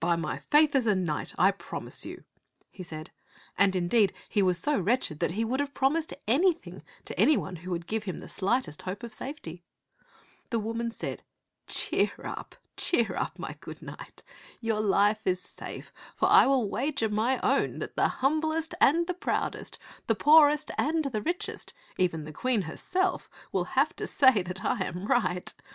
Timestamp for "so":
4.58-4.78